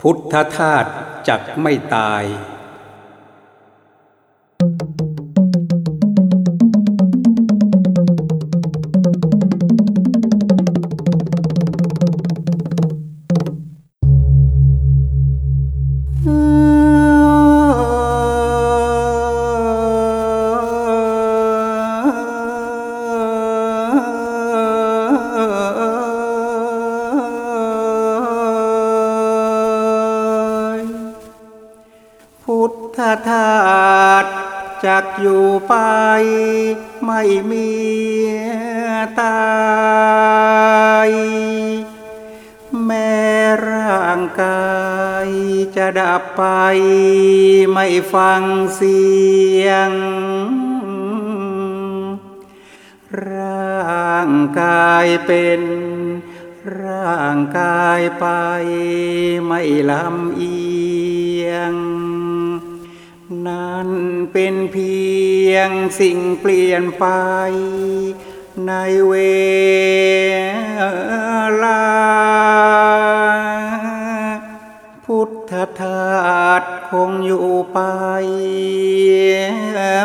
[0.00, 0.84] พุทธทาส
[1.28, 2.22] จักไม่ตาย
[59.90, 60.58] ลำเอี
[61.46, 61.74] ยง
[63.46, 63.90] นั่น
[64.32, 64.96] เป็นเพี
[65.52, 67.06] ยงสิ่งเปลี่ยนไป
[68.66, 68.72] ใน
[69.08, 69.14] เว
[71.62, 71.82] ลา
[75.04, 77.78] พุทธทาสคงอยู่ไป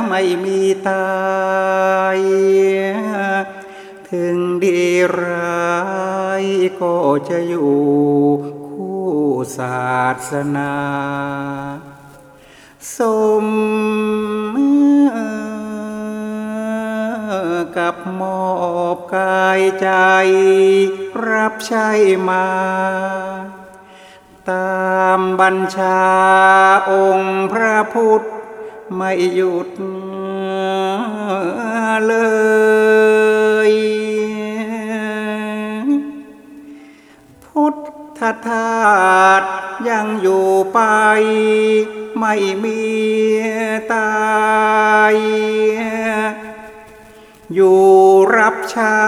[0.08, 0.60] ไม่มี
[0.90, 1.12] ตา
[2.18, 2.20] ย
[4.10, 4.82] ถึงดี
[5.22, 5.72] ร้า
[6.42, 6.44] ย
[6.82, 6.96] ก็
[7.30, 7.74] จะอยู่
[9.58, 9.92] ศา
[10.30, 10.74] สนา
[12.98, 13.00] ส
[13.46, 13.48] ม
[17.78, 18.44] กับมอ
[18.96, 19.90] บกายใจ
[21.30, 21.90] รับใช้
[22.30, 22.48] มา
[24.50, 26.02] ตามบัญชา
[26.92, 28.22] องค์พระพุทธ
[28.96, 29.70] ไม่หยุด
[32.08, 32.14] เล
[33.70, 33.72] ย
[38.22, 39.44] ทธทาส
[39.90, 40.80] ยังอยู่ไป
[42.20, 42.82] ไม่มี
[43.94, 44.12] ตา
[45.14, 45.16] ย
[47.54, 47.84] อยู่
[48.38, 49.02] รับใช้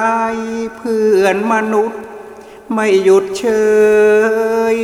[0.77, 2.01] เพื่อนมนุษย์
[2.73, 3.45] ไม่หยุดเฉ
[4.75, 4.77] ย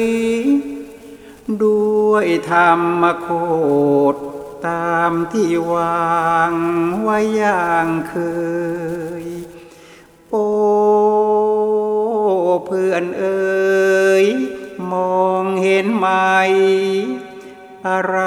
[1.64, 2.72] ด้วยธรร
[3.02, 3.28] มโค
[4.14, 4.16] ด
[4.68, 6.54] ตามที่วาง
[7.02, 8.16] ไว้อย่างเค
[9.24, 9.26] ย
[10.30, 10.48] โอ้
[12.66, 13.49] เพื่อนเอ๋
[15.98, 16.08] ไหม
[17.88, 18.18] อะไร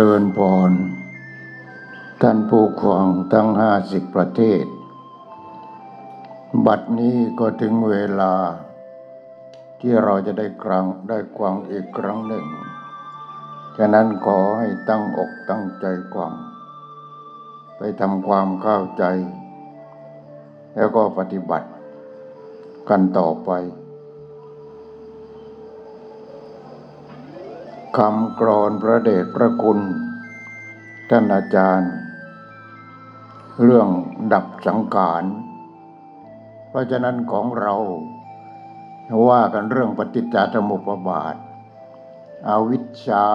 [0.00, 0.38] ริญพ
[0.68, 0.70] ร
[2.22, 4.64] ท่านผู้ครองทั้งห้าสิบประเทศ
[6.66, 8.34] บัดนี้ก็ถึงเวลา
[9.80, 12.44] ที่เราจะได้กรังได้กวางอีกครั้งหนึ่ง
[13.76, 16.34] ฉะนั้นขอให้ตั้งอกตั้งใจกวาง
[17.76, 19.04] ไปทำความเข้าใจ
[20.74, 21.68] แล้วก็ปฏิบัติ
[22.88, 23.50] กันต่อไป
[27.98, 29.80] คำกรอนพระเดชพระคุณ
[31.10, 31.92] ท่านอาจารย์
[33.62, 33.88] เรื่อง
[34.32, 35.24] ดับสังขาร
[36.68, 37.74] เพราะฉะนั้นของเรา
[39.28, 41.36] ว่ากันเรื่องปฏิจจสมุปบาท
[42.48, 43.26] อาวิชชา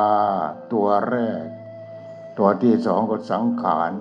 [0.72, 1.46] ตัวแรก
[2.38, 3.92] ตัวที่สองก็สังขาร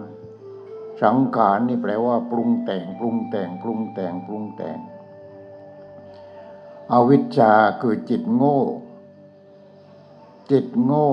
[1.02, 4.78] สังขารนี่แปลว่าปรุงแต่งปรุงแต่งปรุงแต่งปรุงแต่ง
[6.92, 8.60] อวิชชาคือจิตโง่
[10.50, 11.10] จิตโง่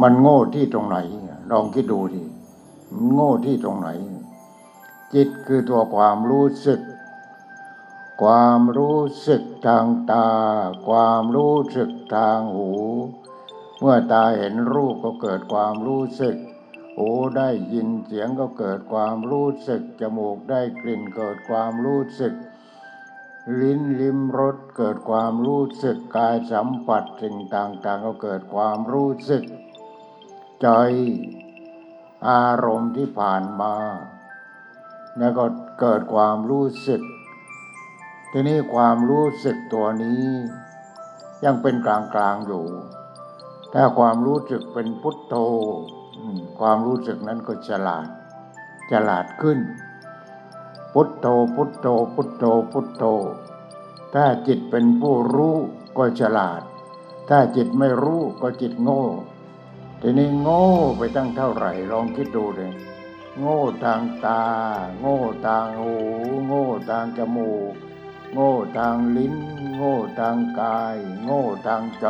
[0.00, 0.96] มันโง่ที่ตรงไหน
[1.50, 2.22] ลองคิดดูดิ
[2.92, 3.88] มันโง่ที่ตรงไหน
[5.14, 6.80] จิตคือตัวความรู้สึก
[8.22, 10.28] ความรู้สึกทางตา
[10.88, 12.72] ความรู้สึกทางหู
[13.80, 16.36] เมื่อตาเห็นรูปก็เกิดความรู้สึก
[16.96, 22.34] หูได้ยินเสียงก็เกิดความรู้สึก จมูกได้กลิ่นเกิดความรู้สึก
[23.60, 29.44] ลิ้นลิ้มรสเกิดความรู้สึกกายสัมผัสสิ่งต่างๆ ก็เกิดความรู้สึก
[30.62, 30.68] ใจ
[32.28, 33.74] อารมณ์ที่ผ่านมา
[35.18, 35.44] แล้วก็
[35.80, 37.02] เกิดความรู้สึก
[38.32, 40.24] ทีนี้ความรู้สึกตัวนี้
[41.44, 42.64] ยังเป็นกลางๆอยู่
[43.72, 45.34] ถ้าความรู้สึกเป็นพุทโธ
[46.60, 48.06] ความรู้สึกนั้นก็ฉลาด
[48.90, 49.58] ฉลาดขึ้น
[50.96, 53.04] พุทโธพุทโธพุทโธพุทโธ
[54.14, 55.56] ถ้าจิตเป็นผู้รู้
[55.96, 56.62] ก็ฉลาด
[57.28, 59.02] ถ้าจิตไม่รู้ก็จิตโง่
[60.00, 60.64] ทีนี้โง่
[60.96, 62.72] ไปตั้งเท่าไหร่ลองคิดดูเลย
[63.40, 64.42] โง่ทางตา
[65.00, 65.92] โง่ทางหู
[66.46, 67.72] โง่ทางจมูก
[68.32, 69.34] โง่ทางลิ้น
[69.76, 72.06] โง่ทางกาย โง่ทางใจ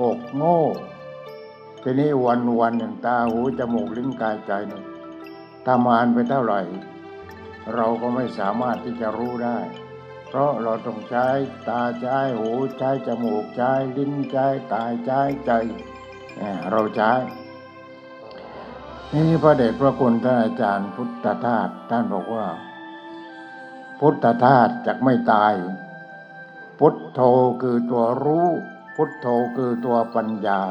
[0.00, 0.60] หกโง่
[1.82, 4.84] ทีนี้วันวันหนึ่งตาหูจมูกลิ้นกายใจเนี่ย
[5.66, 6.60] ทำงานไปเท่าไหร่
[7.74, 9.58] เราก็ไม่สามารถที่จะรู้ได้
[10.28, 11.28] เพราะเราต้องใช้
[11.68, 15.52] ตาใช้หูใช้จมูกใช้ลิ้นใช้กายใช้ใจ
[16.70, 17.12] เราใช้
[19.14, 22.46] นี่พระเดชพระคุณท่านอาจารย์พุทธทาสท่านบอกว่า
[24.00, 25.54] พุทธทาสจะไม่ตาย
[26.78, 27.20] พุทโธ
[27.62, 28.48] คือตัวรู้
[28.96, 29.26] พุทโธ
[29.56, 30.62] คือตัวปัญญา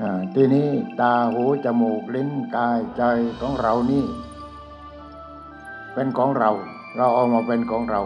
[0.00, 0.68] อ่าทีนี้
[1.00, 3.02] ตาหูจมูกลิ้นกายใจ
[3.40, 4.04] ของเรานี่
[5.98, 6.50] เป็นของเรา
[6.96, 8.02] เราเอามาเป็นของเรา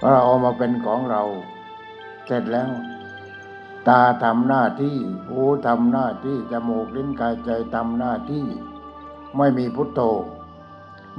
[0.00, 1.22] เราเอามาเป็นของเรา
[2.26, 2.70] เสร็จแล้ว
[3.88, 4.96] ตาทำหน้าที่
[5.28, 8.46] หูทำหน้าที่ จมูกลิ้นกายใจทำหน้าที่
[9.36, 10.00] ไม่มีพุทโธ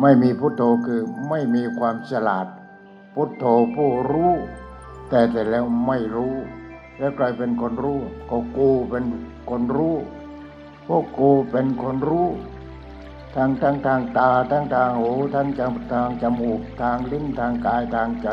[0.02, 2.48] ไม่มีพุทโธคือไม่มีความฉลาด
[3.16, 3.46] พุทโธ
[3.76, 4.34] ผู้รู้
[5.10, 6.36] แต่เสร็จแล้วไม่รู้
[6.98, 9.04] แล้วกลายเป็นคนรู้ก็กูเป็น
[9.50, 9.96] คนรู้
[10.88, 12.28] พวกกูเป็นคนรู้
[13.36, 18.28] ทางทางทางตาทางทางหูทางจมทางจมูกทางลิ้นทางกายทางใจ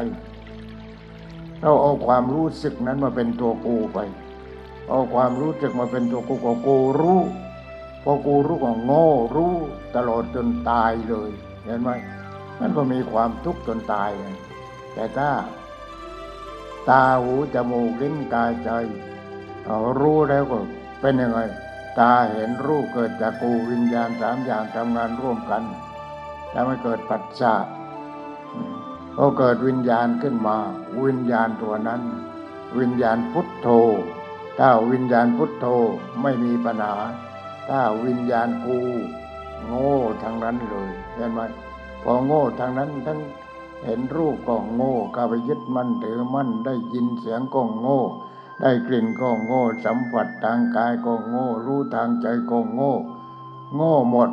[1.60, 3.98] เราเอาความรู้สึกนั้นมาเป็นตัวกูไป
[4.88, 7.20] เอาความรู้สึกมาเป็นตัวกูก็กูรู้
[8.04, 9.54] พอกูรู้ก็โง่รู้
[9.96, 11.30] ตลอดจนตายเลย
[11.64, 11.90] เห็นไหม
[12.60, 14.26] มันก็มีความทุกข์จนตายไง
[14.94, 15.30] แต่ถ้า
[16.88, 18.70] ตาหูจมูกลิ้นกายใจ
[19.66, 20.58] เอารู้แล้วก็
[21.00, 21.40] เป็นยังไง
[21.98, 25.62] ตาเห็นรูปเกิดจากกูวิญญาณสามอย่างทำงานร่วมกัน
[26.52, 27.54] ทำให้เกิดปัจจา
[29.16, 30.56] พอเกิดวิญญาณขึ้นมา
[31.04, 32.02] วิญญาณตัวนั้น
[32.78, 33.68] วิญญาณพุทโธ
[34.58, 35.66] ถ้าวิญญาณพุทโธ
[36.22, 36.96] ไม่มีปัญหา
[37.68, 38.78] ถ้าวิญญาณกู
[39.66, 41.40] โง่ทั้งนั้นเลยเห็นไหม
[42.02, 43.20] พอโง่ทั้งนั้นทั้ง
[43.84, 48.00] เห็นรูปก็โง่เข้าไปยึดมั่นถือมั่นได้ยินเสียงก็โง่
[48.60, 52.94] ได้กลิ่นก็โง่ สัมผัสทางกายก็โง่ รู้ทางใจก็โง่
[53.74, 54.30] โง่หมด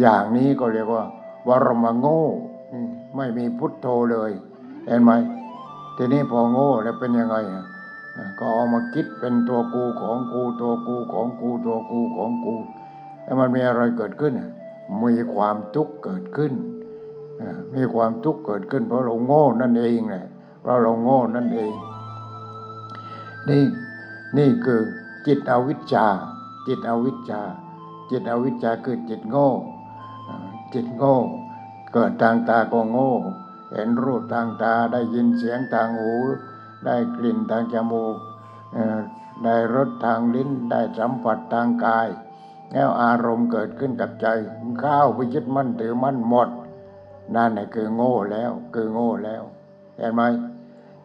[0.00, 1.04] อย่างนี้ก็เรียกว่า
[1.48, 2.22] วรมาโง่
[3.16, 4.30] ไม่มีพุทโธเลย
[4.86, 5.12] เห็นไหม
[5.96, 7.36] ทีนี้พอโง่แล้วเป็นยังไง
[8.38, 12.54] ก็เอามาคิดเป็นตัวกูของกูตัวกูของกูตัวกูของกู
[13.22, 14.34] แล้วมันมีอะไรเกิดขึ้น
[15.02, 16.52] มีความทุกข์เกิดขึ้น
[17.74, 20.26] มีความทุกข์เกิดขึ้น เพราะเราโง่นั่นเองแหละ
[20.60, 21.72] เพราะเราโง่นั่นเอง
[23.48, 23.64] นี่
[24.38, 24.82] นี่คือ
[25.26, 26.06] จิตอวิชชา
[26.66, 27.42] จิตอวิชชา
[28.10, 29.50] จิตอวิชชาคือจิตโง่
[30.74, 31.16] จิตโง่
[31.92, 33.12] เกิดทางตาก็โง่
[33.72, 36.14] เห็นรูปทางตาได้ยินเสียงทางหู
[36.84, 38.16] ได้กลิ่นทางจมูก
[39.44, 42.08] ได้รสทางลิ้นได้สัมผัสทางกาย
[42.72, 44.26] แล้วอารมณ์เกิดขึ้นกับใจ
[44.80, 46.48] เข้าวไปยึดมั่นถือมั่นหมด
[47.34, 49.42] นั่นแหละคือโง่แล้วคือโง่แล้ว
[49.96, 50.22] เห็นไหม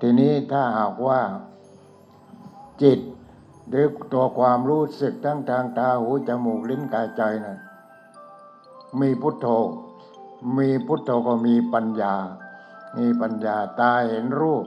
[0.02, 1.20] ทีนี้ถ้าหากว่า
[2.84, 3.00] จิต
[3.70, 7.58] หรือตัวความรู้สึกทั้งทางตาหูจมูกลิ้นกายใจนะ
[9.00, 9.48] มีพุทโธ
[10.58, 12.16] มีพุทโธก็มีปัญญา
[12.98, 14.66] มีปัญญาตาเห็นรูป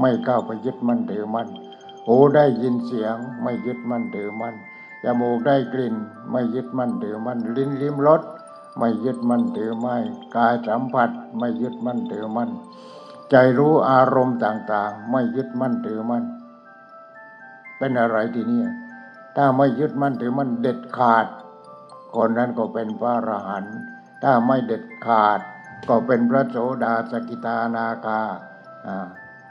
[0.00, 1.48] ไม่เข้าไปยึดมั่นถือมั่น
[2.06, 4.54] หูได้ยินเสียง ไม่ยึดมั่นถือมั่น
[5.04, 5.94] จมูกได้กลิ่น
[6.30, 8.22] ไม่ยึดมั่นถือมั่นลิ้นลิ้มรส
[8.78, 9.96] ไม่ยึดมั่นถือไม่
[10.36, 12.50] กายสัมผัส ไม่ยึดมั่นถือมั่น
[13.30, 16.24] ใจรู้อารมณ์ต่างๆ ไม่ยึดมั่นถือมั่น
[17.78, 18.62] เป็นอะไรทีนี้
[19.36, 21.26] ถ้าไม่ยึดมั่นถือมันเด็ดขาด
[22.14, 23.76] คนนั้นก็เป็นพระอรหันต์
[24.22, 25.40] ถ้าไม่เด็ดขาด
[25.88, 28.20] ก็เป็นพระโสดาสกิทานาคา
[28.86, 29.06] อ่า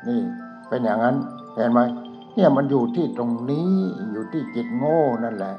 [0.07, 0.21] นี่
[0.67, 1.17] เป็นอย่างนั้น
[1.55, 1.79] เห็นไหม
[2.35, 3.71] เนี่ยมันอยู่ที่ตรงนี้
[4.11, 5.55] อยู่ที่จิตโง่นั่นแหละ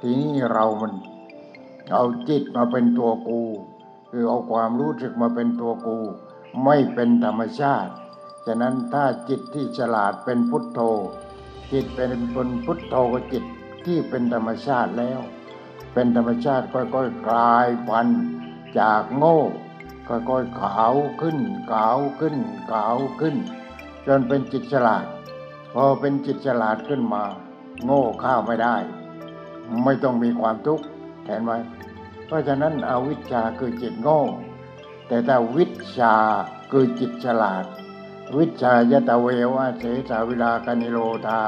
[0.00, 0.92] ทีนี้เรามัน
[1.92, 3.40] เอาจิตมาเป็นตัวกู
[4.10, 5.98] คือเอาความรู้สึกมาเป็นตัวกู
[6.64, 7.92] ไม่เป็นธรรมชาติ
[8.46, 10.80] ฉะนั้นถ้าจิตที่ฉลาดเป็นพุทโธ
[11.72, 12.94] จิตเป็นบนพุทโธ
[13.32, 13.44] จิต
[13.86, 15.20] ที่เป็นธรรมชาติแล้ว
[15.92, 18.22] เป็นธรรมชาติค่อยๆกลายพันธุ์
[18.78, 19.38] จากโง่
[20.08, 21.38] ค่อยๆขาวขึ้น
[21.72, 22.36] ขาวขึ้น
[22.70, 23.36] ขาวขึ้น
[24.06, 25.04] จนเป็นจิตฉลาด
[25.74, 27.22] พอเป็นจิตฉลาดขึ้นมา
[27.84, 28.76] โง่ข้าวไม่ได้
[29.84, 30.84] ไม่ต้องมีความทุกข์
[31.26, 31.52] เห็นไหม
[32.26, 34.20] เพราะฉะนั้นอวิชชาคือจิตโง่
[35.08, 35.66] แต่ถ้าวิ
[35.98, 36.14] ชา
[36.70, 37.64] คือจิตฉลาด
[38.34, 41.40] วิชายตะเววะเสสาวิลากนิโรธา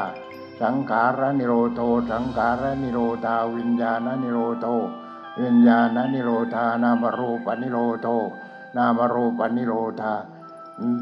[0.61, 1.81] สังขารนิโรโท
[2.11, 4.67] สังขารนิโรธาวิญญาณนิโรโท
[5.41, 8.09] วิญญาณนิโรธานามรูปนิโรโท
[8.77, 10.15] นามรูปนิโรธา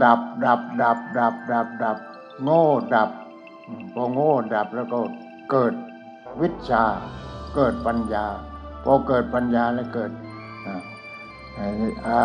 [0.03, 1.99] ดับดับดับดับดับดับ
[2.43, 2.65] โง่
[2.95, 3.11] ดับ
[3.95, 4.99] พอโง่ดับแล้วก็
[5.51, 5.75] เกิด
[6.41, 6.85] วิชา
[7.55, 8.27] เกิดปัญญา
[8.85, 10.11] พอเกิดปัญญาแล้วเกิด
[11.59, 12.23] อา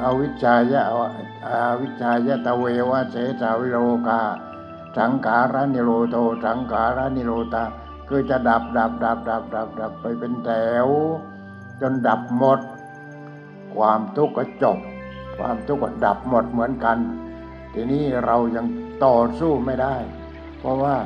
[0.00, 0.82] อาวิชายะ
[1.48, 3.78] อาวิชายะตะเววะเสสาวิโร
[4.08, 4.20] กา
[4.96, 7.64] สังขารนิโรโทสังขารนิโรธา
[8.08, 10.50] คือจะดับดับดับดับดับดับไปเป็นแถ
[10.86, 10.88] ว
[11.80, 12.60] จนดับหมด
[13.74, 14.78] ความทุกข์ก็จบ
[15.36, 16.98] ความทุกข์ก็ดับหมดเหมือนกัน
[17.74, 18.66] ทีนี้เรายัง
[19.04, 19.96] ต่อสู้ไม่ได้
[20.58, 20.96] เพราะว่า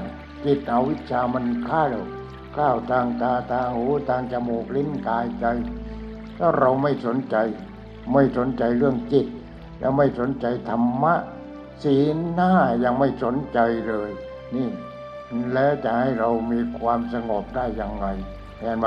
[0.45, 2.03] จิตอวิชชามันฆ่าเรา
[2.57, 5.45] ข้าวทางตาทางหูทางจมูกลิ้นกายใจ
[6.39, 7.37] ถ้าเราไม่สนใจ
[8.13, 9.27] ไม่สนใจเรื่องจิต
[9.79, 11.15] แล้วไม่สนใจธรรมะ
[11.85, 12.53] ศีลหน้า
[12.85, 14.11] ยังไม่สนใจเลย
[14.55, 14.69] นี่
[15.53, 18.07] แล้วจะให้เรามีความสงบได้ยังไง
[18.61, 18.87] เห็นไหม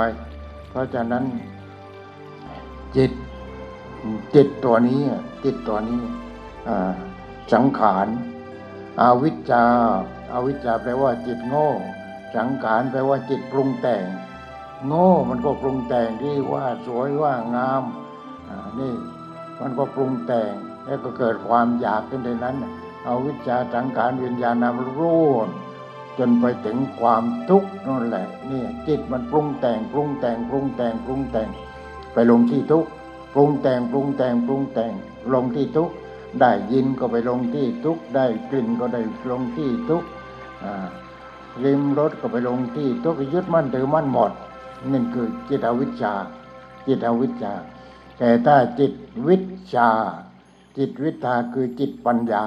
[0.69, 1.23] เพราะฉะนั้น
[2.95, 3.11] จิต
[4.35, 5.01] จิตตัวนี้
[5.43, 6.01] จิตตัวนี้
[7.53, 8.07] สังขาร
[9.01, 9.65] อาวิชชา
[10.33, 11.69] อาวิชชาแปลว่าจิตโง่
[12.35, 14.03] สังขารแปลว่าจิตปรุงแต่ง
[14.87, 17.83] โง่มันก็ปรุงแต่งที่ว่าสวยว่างาม
[18.79, 18.93] นี่
[19.59, 20.53] มันก็ปรุงแต่ง
[20.85, 22.55] แล้วก็เกิดความอยากขึ้นในนั้น
[23.05, 25.47] เอาวิชาสังขารวิญญาณนามรูน
[26.17, 31.49] จนไปถึงความทุกข์นั่นแหละนี่จิตมันปรุงแต่งปรุงแต่งปรุงแต่งปรุงแต่ง
[32.13, 32.89] ไปลงที่ทุกข์
[33.33, 34.91] ปรุงแต่งปรุงแต่งปรุงแต่ง
[35.33, 35.93] ลงที่ทุกข์
[36.41, 40.07] ได้ยินก็ไปลงที่ทุกข์ได้กลิ่นก็ได้ลงที่ทุกข์
[41.65, 44.31] ริมรถก็ไปลงที่ทุกข์ยึดมั่นถือมั่นหมด
[44.91, 46.13] นั่นคือจิตอวิชชา
[46.87, 47.53] จิตอวิชชา
[48.17, 48.93] แต่ถ้าจิต
[49.27, 49.37] วิ
[49.73, 49.89] ชา
[50.77, 52.45] จิตวิชาคือจิตปัญญา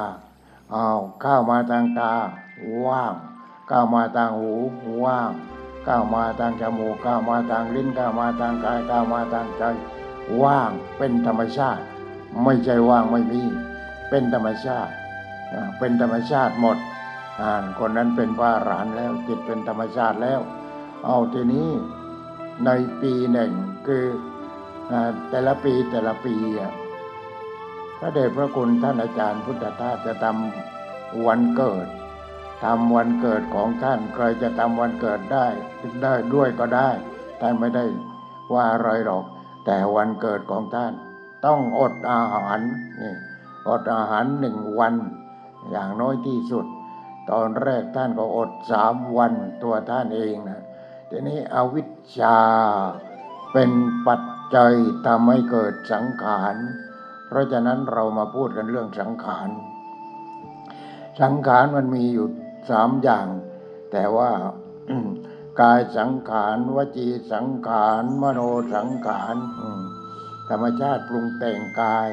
[0.72, 0.88] เอา
[1.20, 2.12] เข้ามาทางตา
[2.86, 3.14] ว่าง
[3.68, 4.52] เข้ามาทางหู
[5.04, 5.30] ว่าง
[5.84, 9.62] เข้ามาทางจมูกเข้ามาทางลิ้นเข้ามาทางกายเข้ามาทางใจ
[10.42, 11.82] ว่างเป็นธรรมชาติ
[12.44, 13.42] ไม่ใช่ว่างไม่มี
[14.10, 14.92] เป็นธรรมชาติ
[15.78, 16.76] เป็นธรรมชาติหมด
[17.40, 20.40] อ่านคนนั้นเป็นพระอรหันต์แล้วจิตเป็นธรรมชาติแล้ว
[21.04, 21.68] เอาทีนี้
[22.66, 22.70] ใน
[23.02, 23.52] ปีหนึ่ง
[23.86, 24.04] คือ
[25.30, 26.72] แต่ละปีแต่ละปีอะ
[27.98, 31.86] พระเดชพระคุณท่านอาจารย์พุทธทาสจะทำวันเกิด
[32.64, 35.46] ทำวันเกิดของท่านใครจะทำวันเกิดได้
[36.02, 36.90] ได้ด้วยก็ได้
[37.40, 37.84] ท่านไม่ได้
[38.54, 39.24] ว่าอะไรหรอก
[39.66, 40.92] แต่วันเกิดของท่าน
[41.46, 42.60] ต้องอดอาหาร
[43.00, 43.14] นี่
[43.68, 44.94] อดอาหารหนึ่งวัน
[45.70, 46.66] อย่างน้อยที่สุด
[47.30, 49.32] ตอนแรกท่านก็อดสามวัน
[49.62, 50.61] ตัวท่านเองนะ
[51.14, 52.38] ทีนี้อวิชชา
[53.52, 53.70] เป็น
[54.06, 54.22] ปัจ
[54.54, 54.72] จัย
[55.06, 56.54] ทำให้เกิดสังขาร
[57.26, 59.48] เพราะฉะนั้นเรามาพูดกันเรื่องสังขาร
[61.20, 62.26] สังขารมันมีอยู่
[62.70, 63.26] สามอย่าง
[63.92, 64.30] แต่ว่า
[65.60, 68.40] กายสังขารวจีสังขารมโน
[68.74, 69.36] สังขาร
[70.50, 72.08] ธรรมชาติปรุงแต่งกาย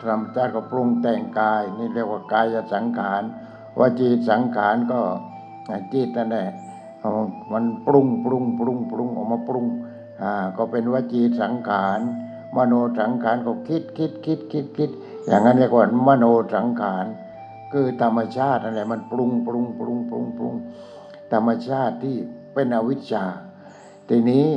[0.00, 3.22] ธรรมชาติก็ปรุงแต่งกาย นี่เรียกว่ากายสังขาร
[3.78, 5.00] วจีสังขารก็
[5.92, 6.50] จิตนั่นแหละ
[7.52, 9.66] มันปรุงปรุงปรุงปรุงออกมาปรุง
[10.22, 12.00] อ่าก็เป็นวจีสังขาร
[12.56, 14.90] มโนสังขารก็คิดคิดคิดคิดคิด
[15.26, 17.06] อย่างนั้นเรียกว่ามโนสังขาร
[17.72, 20.54] คือธรรมชาตินั่นแหละมันปรุงปรุงปรุงปรุงปรุง
[21.32, 22.16] ธรรมชาติที่
[22.54, 23.24] เป็นอวิชชา
[24.08, 24.48] ทีนี้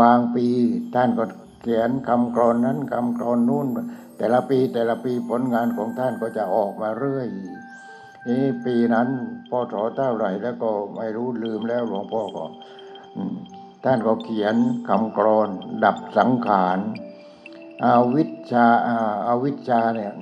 [0.00, 0.46] บางปี
[0.94, 1.24] ท่านก็
[1.60, 3.66] เขียนคำกรอนนั้นคำกรอนนู้น
[4.18, 7.28] แต่ละปีแต่ละปีผลงานของท่านก็จะออกมาเรื่อย
[8.26, 9.08] นี่ปีนั้น
[9.48, 12.44] พอถอเท่าไหร่แล้วก็ไม่รู้ลืมแล้วหลวงพ่อก็
[13.84, 14.56] ท่านก็เขียน
[14.88, 15.48] คำกรอน
[15.84, 16.78] ดับสังขาร
[17.84, 18.66] อาวิชชา
[19.26, 20.12] อาวิชชาเนี่ย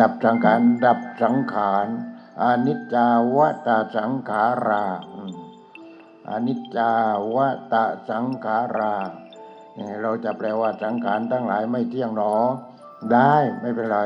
[0.00, 1.86] ดับสังขารดับสังขาร
[2.42, 4.84] อนิจจาวตาสังขารา
[6.30, 6.92] อนิจจา
[7.34, 7.36] ว
[7.72, 8.94] ตาสังขารา
[10.02, 12.34] เราจะแปลว่าสังขารทั้งหลายไม่เที่ยงหนอ
[13.12, 14.00] ได้ไม่เป็นไร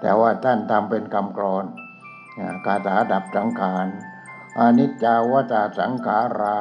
[0.00, 1.64] แต่ว่าท่านทำเป็นคำกรอน
[2.66, 3.86] คาถาดับสังขาร
[4.58, 6.60] อนิจจาวตาสังขารา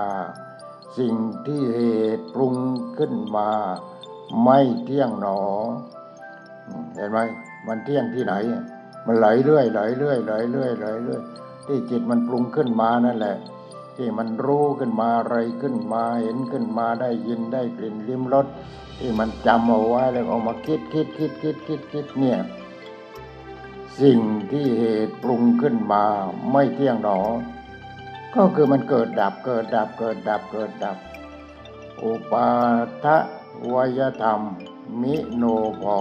[0.98, 1.16] สิ่ง
[1.46, 1.82] ที่เห
[2.18, 2.56] ตุปรุง
[2.98, 3.50] ขึ้นมา
[4.44, 5.40] ไม่เที่ยงหนอ
[6.96, 7.18] เห็นไหม
[7.68, 8.34] มันเที่ยงที่ไหน
[9.06, 11.22] มันไหลเรื่อยไหลเรื่อยไหลเรื่อยไหลเรื่อย
[11.68, 13.38] ที่จิตมันปรุงขึ้นมานั่นแหละ
[13.98, 18.48] ที่มันรู้ขึ้นมาอะไรขึ้นมาเห็นขึ้นมาได้ยินได้กลิ่นลิ้มรส
[19.00, 22.40] ที่มันจำเอาไว้แล้วเอามาคิดคิดคิดคิดคิดคิดเนี่ย
[24.02, 24.20] สิ่ง
[24.52, 26.06] ที่เหตุปรุงขึ้นมา
[26.52, 27.20] ไม่เที่ยงหนอ
[28.36, 30.98] ก็คือมันเกิดดับเกิดดับเกิดดับเกิดดับ
[32.04, 32.50] อุปา
[33.04, 33.18] ทะ
[33.74, 34.42] วยธรรม
[35.02, 35.44] มิโน
[35.82, 36.00] พอ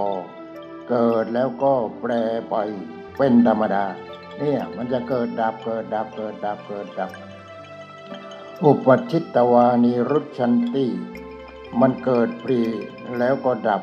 [0.89, 2.13] เกิดแล้วก็แปร
[2.51, 2.55] ไป
[3.17, 3.85] เป็นธรรมดา
[4.39, 7.11] เนี่ยมันจะเกิดดับเกิดดับเกิดดับเกิดดับ
[8.65, 10.87] อุปชิตตวานิรุชันติ
[11.81, 12.61] มันเกิดปรี
[13.19, 13.83] แล้วก็ดับ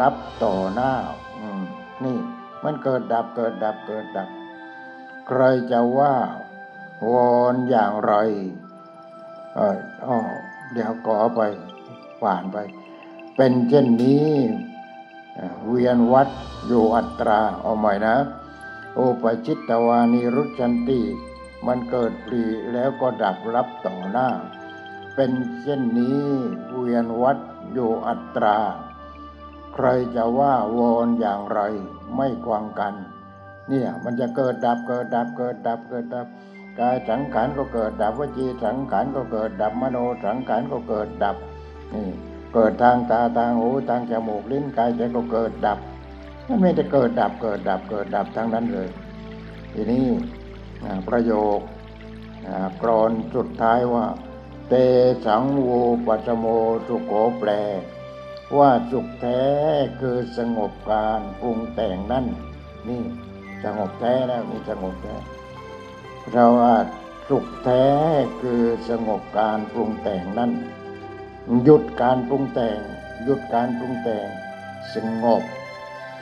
[0.00, 0.92] รับต่อหน้า
[1.38, 1.62] อืม
[2.04, 2.18] นี่
[2.64, 4.28] มันเกิดดับเกิดดับเกิดดับ
[5.26, 5.42] ใคร
[5.72, 6.14] จะว่า
[7.10, 8.14] วอนอย่างไร
[9.54, 10.16] เอออ๋อ
[10.72, 11.40] เดี๋ยวขอไป
[12.20, 12.56] ผ่านไป
[13.36, 14.30] เป็นเช่นนี้
[15.34, 16.28] เอ่อเวียนวัด
[16.66, 18.16] อยู่อัตราเอาใหม่นะ
[18.94, 21.00] โอปชิตตวานิรุชันติ
[21.66, 22.42] มันเกิดปรี
[22.72, 24.28] แล้วก็ดับรับต่อหน้า
[25.14, 25.30] เป็น
[25.60, 26.24] เช่นนี้
[26.76, 27.38] เวียนวัด
[27.72, 28.58] อยู่อัตรา
[29.74, 31.60] ใครจะว่าวอนอย่างไร
[32.16, 32.94] ไม่กวางกัน
[33.68, 36.26] เนี่ยมันจะเกิดดับเกิดดับเกิดดับเกิดดับ
[36.80, 41.36] กายสังขารก็เกิดดับวจีสังขารก็เกิดดับมโนสังขารก็เกิดดับ
[41.94, 42.08] นี่
[42.54, 45.78] เกิดทางตาทางหูทางจมูกลิ้นกายใจก็เกิดดับ
[46.46, 48.88] มันไม่ได้เกิดดับเกิดดับเกิดดับทั้งนั้นเลย
[49.74, 50.06] ทีนี้
[51.08, 51.58] ประโยค
[52.82, 54.04] กรอนสุดท้ายว่า
[54.68, 54.74] เต
[55.26, 55.68] สังโว
[56.06, 56.46] ปัสโม
[56.86, 57.50] สุโขแปล
[58.58, 59.42] ว่าสุขแท้
[60.00, 62.26] คือสงบการปรุงแต่งนั่น
[62.88, 63.02] นี่
[63.64, 65.14] สงบแท้แล้วนี่สงบแท้
[66.32, 66.74] เราว่า
[67.28, 67.84] สุขแท้
[68.42, 70.52] คือสงบการปรุงแต่งนั่น
[71.64, 72.78] หยุดการปรุงแต่ง
[73.24, 74.28] หยุดการปรุงแต่ง
[74.94, 75.42] สงบ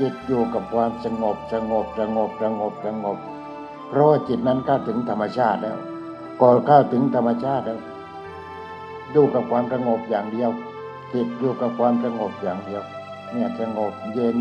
[0.00, 3.18] จิตอยู่กับความสงบสงบสงบสงบสงบ
[3.88, 5.78] เพราะจิตนั้นเข้าถึงธรรมชาติแล้ว
[6.42, 7.80] ก่อนเข้าถึงธรรมชาติแล้ว
[9.12, 10.50] อยู่กับความสงบอย่างเดียว
[11.14, 12.82] จิตอยู่กับความสงบอย่างเดียว
[13.30, 14.38] เนี่ยสงบเย็น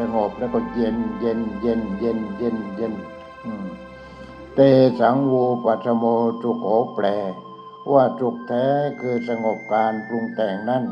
[0.00, 2.94] สงบแล้วก็เย็นเย็นเย็นเย็นเย็นเย็น
[4.54, 4.60] เต
[5.00, 6.04] สังวูปัสโม
[6.40, 7.06] สุโขแปล
[7.92, 8.66] ว่าสุขแท้
[9.00, 10.84] คือสงบการปรุงแต่งนั่น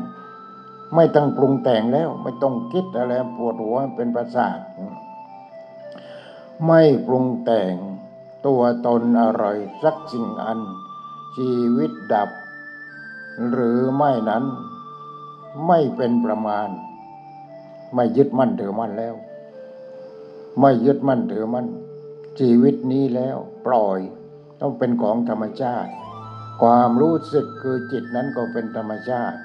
[0.95, 4.59] ไม่ต้องปรุงแต่งแล้วไม่ต้องคิดอะไรปวดหัวเป็นประสาท
[6.65, 7.73] ไม่ปรุงแต่ง
[8.45, 9.45] ตัวตนอะไร
[9.83, 10.59] สักสิ่งอัน
[11.37, 12.29] ชีวิตดับ
[13.49, 14.43] หรือไม่นั้น
[15.67, 16.69] ไม่เป็นประมาณ
[17.95, 19.15] ไม่ยึดมั่นถือมั่นแล้ว
[20.59, 21.67] ไม่ยึดมั่นถือมั่น
[22.39, 23.99] ชีวิตนี้แล้วปล่อย
[24.61, 25.91] ต้องเป็นของธรรมชาติ
[26.61, 29.37] ความรู้สึกคือจิตนั้นก็เป็นธรรมชาติ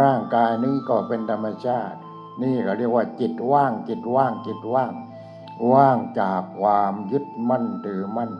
[0.00, 1.96] ร่างกายนี้ก็เป็นธรรมชาติ
[2.42, 4.92] นี่เขาเรียกว่าจิตว่างจิตว่างจิตว่าง
[5.72, 8.30] ว่างจากความยึดมั่นถือมั่น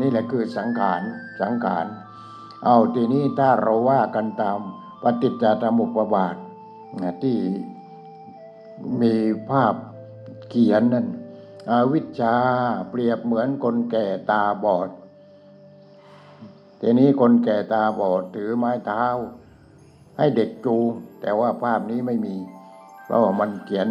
[0.00, 1.02] นี่แหละคือสังขาร
[1.40, 1.86] สังขาร
[2.64, 4.60] เอาทีนี้ถ้าเราว่ากันตาม
[5.02, 6.36] ปฏิจจสมุปบาท
[7.02, 7.38] นะที่
[9.00, 9.14] มี
[9.50, 9.74] ภาพ
[10.48, 11.06] เขียนนั่น
[11.70, 12.34] อวิชชา
[12.90, 14.88] เปรียบเหมือนคนแก่ตาบอด
[16.80, 19.04] ทีนี้คนแก่ตาบอดถือไม้เท้า
[20.18, 22.36] ให้เด็กจูงแต่ว่าภาพนี้ไม่มี
[23.04, 23.88] เพราะามันเขียน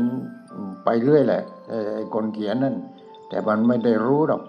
[0.84, 2.76] ไปเรื่อยแหละไอ้ไอ้คนเขียนนั่น
[3.30, 4.42] แต่มันไม่ได้รู้หรอก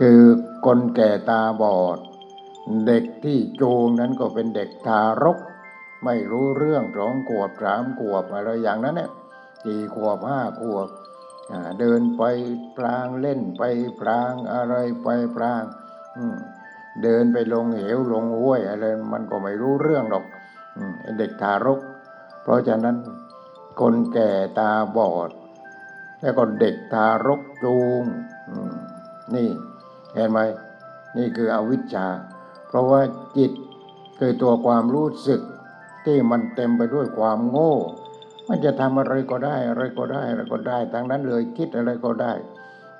[0.00, 0.20] คือ
[0.66, 1.98] คนแก่ตาบอด
[2.86, 5.38] เด็กที่จูงนั้นก็เป็นเด็กทารก
[6.04, 9.10] ไม่รู้เรื่องสองขวบสามขวบอะไรอย่างนั้นเนี่ย
[9.62, 10.88] สี่ขวบห้าขวบ
[11.80, 12.22] เดินไป
[12.76, 13.62] พลางเล่นไป
[14.00, 15.62] พลางอะไรไปพลาง
[17.02, 20.24] เดินไปลงเหวลงห้วยอะไรมันก็ไม่รู้เรื่องหรอก
[21.04, 21.80] อเด็กทารก
[22.42, 22.96] เพราะฉะนั้น
[23.80, 25.30] คนแก่ตาบอด
[26.20, 28.02] แล้วก็เด็กทารกจูง
[29.34, 29.48] นี่
[30.14, 30.38] เห็นไหม
[31.16, 32.06] นี่คืออวิชชา
[32.68, 33.00] เพราะว่า
[33.36, 33.52] จิต
[34.18, 35.40] คือตัวความรู้สึก
[36.04, 37.74] ที่มันเต็มไปด้วยความโง่
[38.48, 42.32] มันจะทำอะไรก็ได้ อะไรก็ได้อะไรก็ได้ทั้งนั้นเลยคิดอะไรก็ได้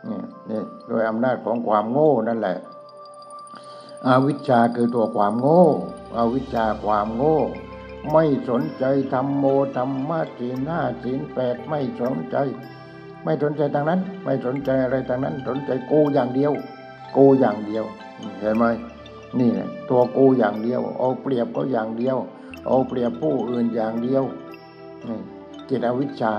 [0.09, 2.59] นี่นี่โดยอำนาจของความโง่นั่นแหละ
[4.07, 5.65] อวิชชาคือตัวความโง่
[6.17, 7.39] อวิชชาความโง่
[8.13, 9.45] ไม่สนใจธรรมโม
[9.77, 12.37] ธรรมะศีลห้าศีลแปดไม่สนใจ
[13.25, 16.53] ไม่สนใจทางนั้น ไม่สนใจอะไรทางนั้น สนใจกูอย่างเดียว
[17.17, 17.85] กูอย่างเดียว
[18.41, 18.65] เห็นไหม
[19.39, 22.17] นี่แหละตัวกูอย่างเดียว เอาเปรียบก็อย่างเดียว
[22.67, 24.25] เอาเปรียบผู้อื่นอย่างเดียว
[25.69, 26.33] จิตอวิชชา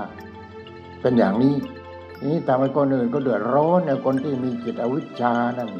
[1.00, 1.54] เป็นอย่างนี้
[2.24, 5.70] นี่ทำให้คนอื่นก็เดือดร้อนเนี่ยคนที่มีจิตอวิชชานั่น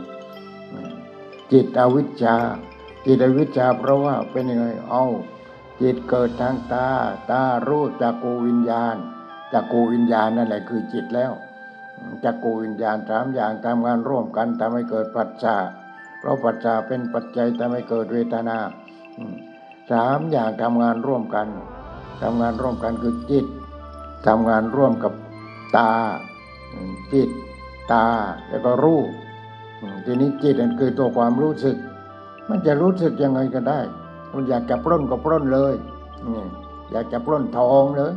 [1.53, 2.37] จิตอวิชชา
[3.07, 5.05] จิตอวิชชา เพราะว่าเป็นยังไงเอา
[5.81, 6.89] จิตเกิดทางตา
[7.31, 8.97] ตารู้จากกูวิญญาณ
[9.53, 11.33] จากกูวิญญาณนั่นแหละคือจิตแล้ว
[12.25, 15.57] จักกูวิญญาณสามอย่างทำงานร่วมกันทำให้เกิดปัจจา
[16.19, 18.59] เพราะปัจจาเป็นปัจจัยทำให้เกิดเวทนา
[19.90, 21.46] สามอย่างทำงานร่วมกัน
[22.22, 23.46] ทำงานร่วมกันคือจิต
[24.27, 25.12] ทำงานร่วมกับ
[25.77, 25.90] ตา
[27.12, 27.31] จิต
[27.92, 28.07] ตา
[28.49, 29.01] แล้วก็รู้
[30.05, 31.77] ทีนี้จิตนั่นคือตัวความรู้สึก
[32.49, 33.81] มันจะรู้สึกยังไงก็ได้
[34.35, 35.75] มันอยากจะปล้นก็ปล้นเลย
[36.92, 38.12] อยากจะปล้นทองเลย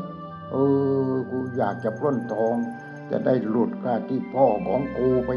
[0.51, 0.55] เอ
[1.11, 2.55] อกูอยากจะปล้นทอง
[3.11, 5.31] จะได้หลุดค่าที่พ่อของกูไป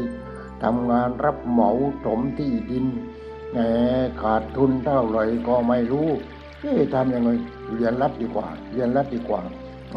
[0.63, 1.71] ทำงานรับเหมา
[2.05, 2.85] ถมที่ดิน
[3.53, 3.59] แหม
[4.21, 6.09] ขาดทุนเท่าไหร่ก็ไม่รู้
[6.59, 7.29] เอ๊ะทำยังไง
[7.75, 9.41] เรียนรัดดีกว่า เรียนรัดดีกว่า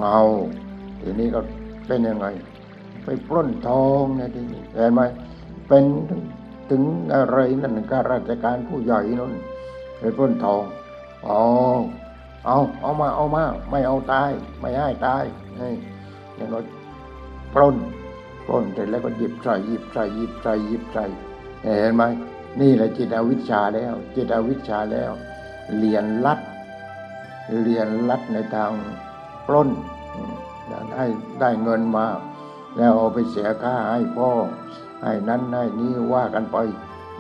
[0.01, 0.21] เอา
[1.01, 1.41] ทีนี้ก็
[1.87, 2.27] เป็นยังไง
[3.05, 5.01] ไปปล้นทองเนี่ยทีนี้เห็นไหม
[5.69, 5.85] เป็น
[6.71, 6.83] ถึง
[7.15, 9.33] อะไรนั่นข้ารราชการผู้ใหญ่นั่น
[9.99, 10.63] ไปปล้นทอง
[11.25, 11.43] เอา
[12.47, 15.25] เอาเอามาเอามา ไม่เอาตาย ไม่ให้ตาย
[15.61, 15.73] นี่
[16.37, 16.59] แล้วก็
[17.55, 17.77] ปล้น
[18.47, 21.05] ปล้นเสร็จแล้วก็หยิบใส่หยิบใส่หยิบใส่หยิบใส่
[21.63, 22.05] เห็นไหม
[22.61, 25.13] นี่แหละจิตอวิชชาแล้ว จิตอวิชชาแล้ว
[25.79, 26.41] เรียนรัด
[27.63, 28.73] เรียนรัดในทาง
[29.47, 29.71] ปล้น
[30.15, 30.35] อืม
[30.93, 31.05] ได้
[31.41, 32.07] ได้เงินมา
[32.77, 34.31] แล้วเอาไปเสียค่าให้พ่อ
[35.03, 36.57] ให้นั้นให้นี้ว่ากันไป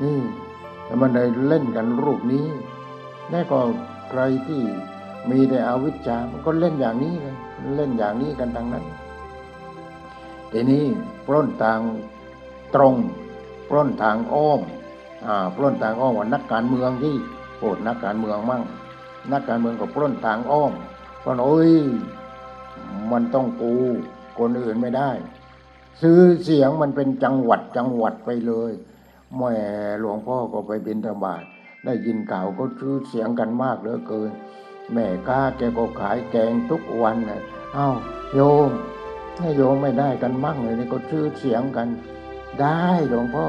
[0.03, 0.20] นี่
[0.85, 2.46] แล้วมันเลยเล่นกันรูปนี้
[3.31, 3.59] แล้วก็
[4.11, 4.62] ใครที่
[5.31, 7.37] มีแต่อวิชชามันก็เล่นอย่างนี้เลย
[7.77, 8.85] เล่นอย่างนี้กันทั้งนั้น
[10.53, 10.85] ทีนี้
[11.27, 11.81] ปล้นทาง
[12.75, 12.94] ตรง
[13.68, 14.61] ปล้นทางอ้อม
[15.57, 17.14] ปล้นทางอ้อมว่านักการเมืองที่
[17.59, 18.62] โปรดนักการเมืองมั่ง
[19.33, 20.72] นักการเมืองก็ปล้นทางอ้อม
[21.20, 21.72] เพราะโอ้ย
[23.12, 23.74] มันต้องกู
[24.38, 25.11] คนอื่นไม่ได้
[26.02, 28.72] ซื้อเสียงมันเป็นจังหวัดจังหวัดไปเลย
[29.37, 29.55] แม่
[30.00, 31.42] หลวงพ่อก็ไปบินธบาต
[31.85, 34.31] ได้ยินข่าวก็ซื้อเสียงกันมากเหลือเกิน
[34.92, 37.42] แม่ค้าแกก็ขายแกงทุกวันนะ
[37.74, 37.88] เอ้า
[38.35, 38.70] โยม
[39.38, 41.88] ให้โยมไม่ได้กันมั่งเลยนี่ก็ซื้อเสียงกัน
[42.61, 43.46] ได้หลวงพ่อ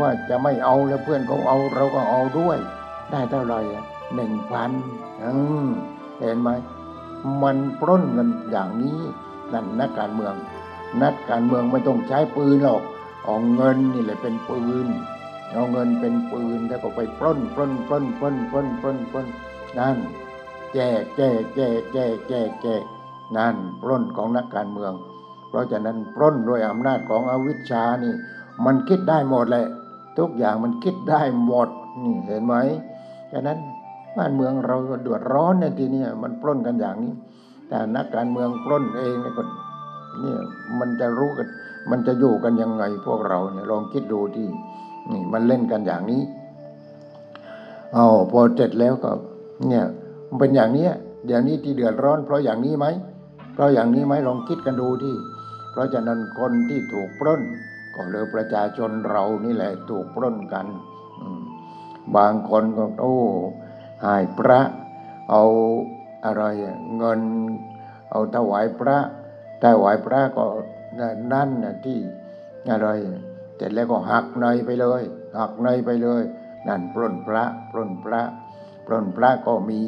[0.00, 2.58] ว่าจะไม่เอาแล้วเพื่อนเขาเอาเราก็เอาด้วย
[3.10, 3.60] ได้เท่าไหร่
[4.14, 4.70] หนึ่งพัน
[6.20, 6.48] เห็นไหม
[7.42, 8.98] มันปล้นกันอย่างนี้
[9.52, 10.34] นั่นนักการเมือง
[11.02, 12.82] นักการเมืองไม่ต้องใช้ปืนหรอก
[13.24, 14.88] เอาเงินนี่แหละเป็นปืน
[15.52, 19.26] เอาเงินเป็นปืนแล้วก็ไปปล้นปล้นปล้นปล้นปล้นปล้นปล้น
[19.78, 19.96] นั่น
[20.74, 22.82] แจกแจกแจกแจกแจกแจก
[23.36, 24.92] นั่นปล้นของนักการเมือง
[25.48, 28.14] เพราะฉะนั้นปล้นด้วยอำนาจของอวิชชานี่
[28.64, 29.66] มันคิดได้หมดแหละ
[30.18, 31.68] ทุกอย่างมันคิดได้หมด
[32.04, 32.54] นี่เห็นไหม
[33.32, 33.58] ฉะนั้น
[34.16, 37.12] บ้านเมืองเราก็เดือดร้อนในทีเนี้มันปล้นกันอย่างนี้
[37.68, 39.42] แต่นักการเมืองปล้นเองเนี่ยก็
[40.20, 40.38] เนี่ย
[40.78, 41.46] มันจะรู้กัน
[41.90, 44.48] มันจะอยู่กันยังไงพวกเราเนี่ยลองคิดดูที่
[45.10, 46.22] นี่มันเล่นกันอย่างนี้
[47.94, 49.10] เอาพอเสร็จแล้วก็
[49.68, 49.84] เนี่ย
[50.28, 50.88] มันเป็นอย่างนี้
[51.26, 52.86] เดี๋ยวนี้ที่เดือดร้อน เพราะอย่างนี้ไหม
[53.54, 55.14] เพราะอย่างนี้ไหมลองคิดกันดูที่
[55.72, 57.40] เพราะฉะนั้นคนที่ถูกปล้น
[57.98, 60.66] ก็เลยประชาชนเรานี่แหละถูกปล้นกัน
[62.16, 63.16] บางคนก็โอ้
[64.04, 64.60] หายพระ
[65.30, 65.44] เอา
[66.24, 66.44] อะไร
[66.96, 67.20] เงิน
[68.10, 68.96] เอาถวายพระ
[69.62, 70.44] ถวายพระก็
[71.32, 71.98] นั่นนะที่
[72.70, 72.88] อะไร
[73.56, 75.02] เสร็จแล้วก็หักเนยไปเลย
[75.38, 76.22] หักเนยไปเลย
[76.68, 78.22] นั่นปล้นพระปล้นพระ
[78.86, 79.82] ปล้นพระก็มี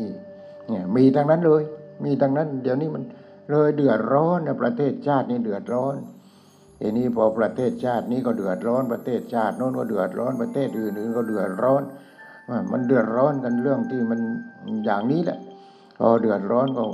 [0.68, 1.62] เนี่ยมีทั้งนั้นเลย
[2.04, 3.02] มีทั้งนั้น เดี๋ยวนี้มัน
[3.50, 5.96] เลยเดือดร้อนนะประเทศชาตินี่เดือดร้อน
[6.80, 11.82] ทีนี้พอประเทศชาตินี้ก็เดือดร้อนประเทศชาติโน้นก็เดือดร้อนประเทศอื่นๆก็เดือดร้อน
[12.72, 14.20] มันเดือดร้อนกันเรื่องที่มัน
[14.84, 15.38] อย่างนี้แหละ
[15.98, 16.84] พอเดือดร้อนก็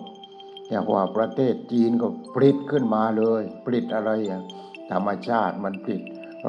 [0.71, 4.43] อย่างว่าประเทศจีนก็ผลิตขึ้นมาเลยผลิตอะไรอะ
[4.91, 6.03] ธรรมชาติมันผลิต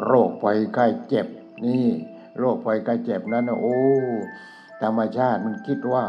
[0.04, 1.28] โรคภัยไข้เจ็บ
[1.66, 1.86] นี่
[2.38, 3.78] โรคภัยไข้เจ็บนั้นโอ้
[4.84, 6.04] ธรรมชาติมันคิดว่า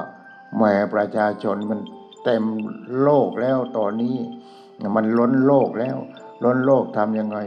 [0.56, 0.62] แหม
[0.94, 1.80] ประชาชนมัน
[2.24, 2.44] เต็ม
[3.02, 4.16] โลกแล้วตอนนี้
[4.96, 5.96] มันล้นโลกแล้ว
[6.44, 7.38] ล้นโลกทำยังไง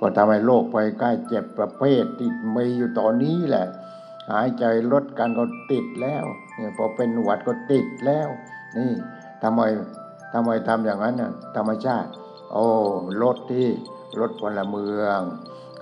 [0.00, 3.66] ก็ทำให้โรคภัยไข้เจ็บประเภทที่มีอยู่ตอนนี้แหละ
[4.30, 6.24] หายใจลดกันก็ติดแล้ว
[6.56, 8.28] เนี่ยพอเป็นหวัดก็ติดแล้ว
[8.76, 8.90] นี่
[9.42, 9.60] ทำไม
[10.32, 12.10] ทำไมทำอย่างนั้นน่ะธรรมชาติ
[12.52, 12.66] โอ้
[13.22, 13.68] ลดที่
[14.20, 15.20] ลดพลเมือง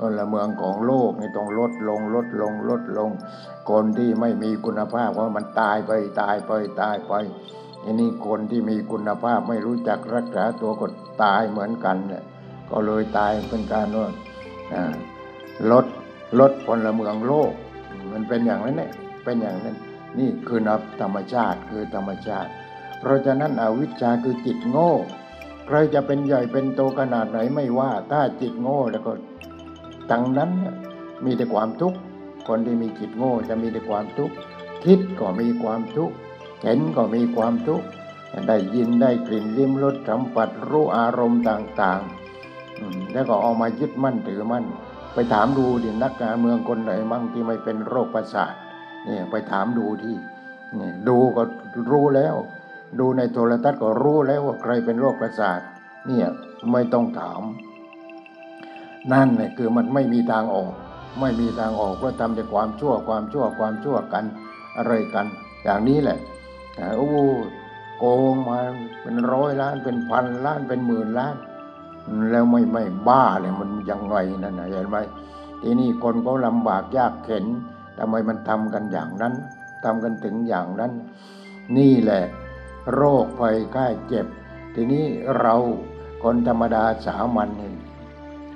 [0.00, 3.10] พลเมืองของโลกนี่ต้องลดลงลดลงลดลง
[3.70, 7.12] คนที่ไม่มีคุณภาพเพราะมันตายไปตายไปตายไป
[7.84, 10.86] อันนี้คนที่มีคุณภาพไม่รู้จักรักษาตัวก็
[11.22, 12.24] ตายเหมือนกันเนี่ย
[12.70, 14.08] ก็เลยตายเป็นการว่า
[15.70, 15.86] ลด
[16.40, 17.52] ลดพลเมืองโลก
[18.12, 18.90] มันเป็นอย่างนั้นเนี่ย
[19.24, 19.76] เป็นอย่างนั้น
[20.18, 22.50] นี่คือนับธรรมชาติคือธรรมชาติ
[23.00, 24.90] เพราะฉะนั้นอวิชชาคือจิตโง่
[25.66, 29.12] ใครจะเป็นใหญ่เป็นโตขนาดไหนไม่ว่า ถ้าจิตโง่แล้วก็
[30.10, 30.74] ทั้งนั้นเนี่ย
[31.24, 31.98] มีแต่ความทุกข์
[32.48, 34.34] คนที่มีจิตโง่จะมีแต่ความทุกข์
[34.84, 36.14] คิดก็มีความทุกข์
[36.64, 37.86] เห็นก็มีความทุกข์
[38.48, 42.23] ได้ยินได้กลิ่นลิ้มรสสัมผัสรู้อารมณ์ต่าง ๆ
[43.12, 44.64] แล้วก็เอามายึดมั่นถือมั่น
[45.14, 48.54] ไปถามดูดินักการเมืองคนไหนมั่งที่ไม่เป็นโรคประสาท
[49.04, 50.16] เนี่ยไปถามดูที่
[50.76, 51.42] เนี่ยดูก็
[51.92, 52.34] รู้แล้ว
[53.00, 55.60] ดูในโทรทัศน์ก็รู้แล้วว่าใครเป็นโรคประสาท
[56.06, 56.26] เนี่ย
[56.72, 57.42] ไม่ต้องถาม
[59.12, 60.72] นั่นเนี่ยคือมันไม่มีทางออก
[61.20, 64.24] ไม่มีทางออกเพราะทำแต่ความชั่วความชั่วความชั่วกัน
[64.76, 65.26] อะไรกัน
[65.64, 66.18] อย่างนี้แหละ
[66.78, 67.08] อ่าโอ้
[67.98, 68.58] โกงมา
[69.02, 71.36] เป็นร้อยล้านเป็นพันล้านเป็นหมื่นล้าน
[72.30, 74.96] แล้วไม่ไม่บ้าเลยมันยังไงนั่นนะเห็นไหม
[75.62, 77.44] ทีนี้คนเขาลำบากยากเข็น
[77.98, 79.34] ทำไมมันทำกันอย่างนั้น
[79.84, 80.92] ทำกันถึงอย่างนั้น
[81.76, 82.24] นี่แหละ
[82.92, 84.26] โรคภัยไข้เจ็บ
[84.74, 85.04] ทีนี้
[85.38, 85.56] เรา
[86.22, 87.74] คนธรรมดาสามัญนี่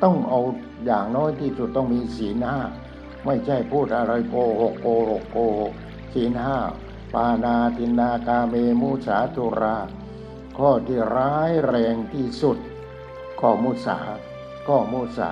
[0.02, 0.40] ต้องเอา
[0.87, 2.61] อย่างน้อยที่สุดต้องมีศีลห้า
[3.24, 5.72] ไม่ใช่พูดอะไรโกหกโกหกโกหก
[6.14, 6.58] ศีลห้า
[7.14, 9.76] ปานาตินากาเมมุสาตุรา
[10.56, 12.58] ข้อที่ร้ายแรงที่สุด
[13.40, 13.98] ข้อมุสา
[14.66, 15.31] ข้อมุสา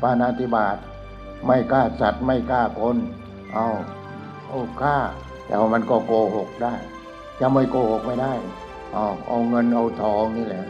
[0.00, 0.76] ปานาติบาต
[1.46, 2.96] ไม่กล้าสัตว์ไม่กล้าคน
[3.54, 3.66] เอา
[4.48, 4.98] โอ้กล้า
[5.46, 6.74] แต่ว่ามันก็โกหกได้
[7.40, 8.32] จะไม่โกหกไม่ได้
[8.92, 10.64] เอาเอาเงินเอาทองนี่แหละ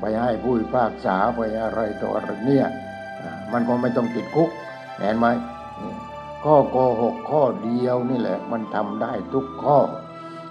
[0.00, 2.66] ไปให้ผู้พิพากษาไปอะไรต่ออะไรเนี่ย
[3.52, 4.50] มันก็ไม่ต้องติดคุก
[4.98, 5.26] เห็นไหม
[6.44, 9.78] ข้อโกหกข้อเดียวนี่แหละ มันทำได้ทุกข้อ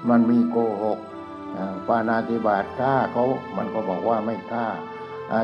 [0.09, 0.99] มันมีโกหก
[1.87, 3.25] ปานาติบาตกล้าเขา
[3.57, 4.67] มันก็บอกว่าไม่กล้า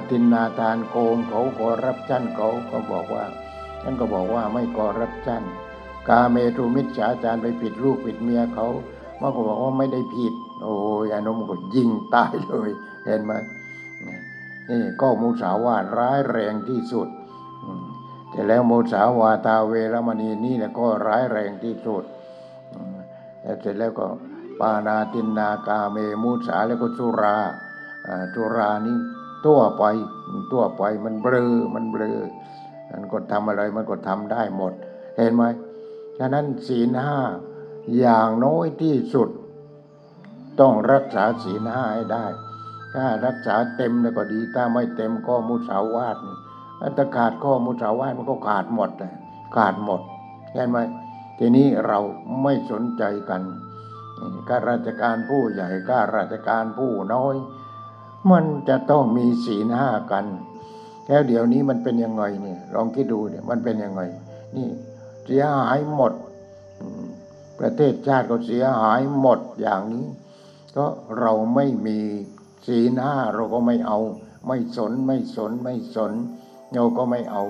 [0.10, 3.24] ตินนาทานโกงเขาขอรับชั่นเขาก็บอกว่า
[3.84, 5.44] ฉันก็บอกว่าไม่ขอรับชั่น
[6.10, 8.68] กาเมตุมิจฉาจารไปผิดลูกผิดเมียเขา
[9.22, 12.70] มันก็บอกว่าไม่ได้ผิด โอ้ยอนนั้นมันก็ยิงตายเลย
[13.06, 13.32] เห็นไหม
[14.70, 17.08] นี่ก็มุสาวาทร้ายแรงที่สุด
[18.32, 22.04] แต่แล้วมุสาวาตาเวรมณีนี่แหละก็ร้ายแรงที่สุด
[23.42, 24.08] แล้วเสร็จแล้วก็
[24.60, 27.38] ปานาตินนากาเมมุสาแล้วก็สุรา
[28.08, 28.98] อ่าสุรานี่
[29.46, 29.84] ตัวไป
[30.52, 32.20] ตัวไปมันเบลอมันเบลอ
[32.92, 34.74] มันก็ทำอะไรมันก็ทำได้หมด
[35.18, 35.44] เห็นไหม
[36.18, 37.20] ฉะนั้นศีลห้า
[37.98, 39.30] อย่างน้อยที่สุด
[40.60, 42.26] ต้องรักษาศีลห้าให้ได้
[42.94, 46.38] ถ้ารักษาเต็มเนี่ยก็ดี ถ้าไม่เต็มก็มุสาวาทนี่
[46.98, 49.14] ถ้าขาดข้อมุสาวาทมันก็ขาดหมดเลย
[49.56, 50.02] ขาดหมด
[50.54, 50.78] เห็นไหม
[51.40, 52.00] ทีนี้เรา
[52.44, 53.42] ไม่สนใจกัน
[54.48, 57.36] ข้าราชการผู้ใหญ่ข้าราชการผู้น้อย
[58.32, 60.26] มันจะต้องมีศีลห้ากัน
[61.08, 64.02] แล้วเดี๋ยวนี้มันเป็นยังไงเนี่ย ลองคิดดูเนี่ยมันเป็นยังไง
[64.56, 64.68] นี่
[65.26, 66.14] เสียหายหมด
[67.60, 70.06] ประเทศชาติก็เสียหายหมดอย่างนี้
[70.76, 70.86] ก็
[71.20, 72.00] เราไม่มี
[72.68, 74.00] ศีลห้าเราก็ไม่เอา
[74.48, 76.14] ไม่สนไม่สนไม่สน
[76.74, 77.44] เราก็ไม่เอา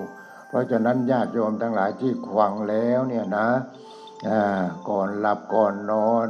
[0.47, 3.47] เพราะฉะนั้นญาติโยมทั้งหลายที่ขวังแล้วเนี่ยนะ
[4.89, 6.27] ก่อนหลับก่อนนอน